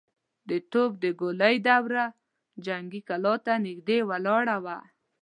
[0.49, 2.05] د توپ د ګولۍ دوړه
[2.65, 4.77] جنګي کلا ته نږدې ولاړه وه.